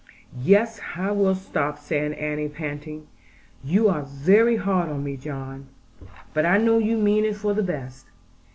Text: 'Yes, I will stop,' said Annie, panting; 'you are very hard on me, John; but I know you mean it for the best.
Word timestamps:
'Yes, 0.41 0.81
I 0.95 1.11
will 1.11 1.35
stop,' 1.35 1.77
said 1.77 2.13
Annie, 2.13 2.49
panting; 2.49 3.05
'you 3.63 3.87
are 3.87 4.01
very 4.01 4.55
hard 4.55 4.89
on 4.89 5.03
me, 5.03 5.15
John; 5.15 5.67
but 6.33 6.43
I 6.43 6.57
know 6.57 6.79
you 6.79 6.97
mean 6.97 7.23
it 7.23 7.35
for 7.35 7.53
the 7.53 7.61
best. 7.61 8.07